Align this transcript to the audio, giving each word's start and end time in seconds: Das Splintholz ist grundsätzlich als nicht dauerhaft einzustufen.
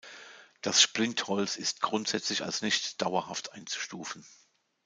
Das 0.63 0.81
Splintholz 0.81 1.57
ist 1.57 1.81
grundsätzlich 1.81 2.41
als 2.43 2.63
nicht 2.63 3.03
dauerhaft 3.03 3.51
einzustufen. 3.53 4.25